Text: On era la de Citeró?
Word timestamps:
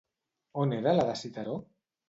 On 0.63 0.73
era 0.79 0.95
la 1.01 1.07
de 1.11 1.15
Citeró? 1.23 1.57